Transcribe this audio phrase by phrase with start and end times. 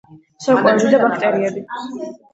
[0.45, 1.63] სოკოები და ბაქტერიები.